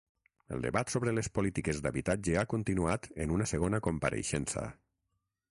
El 0.53 0.61
debat 0.61 0.93
sobre 0.93 1.13
les 1.17 1.29
polítiques 1.35 1.81
d’habitatge 1.83 2.33
ha 2.41 2.47
continuat 2.55 3.07
en 3.27 3.35
una 3.37 3.49
segona 3.53 3.83
compareixença. 3.91 4.67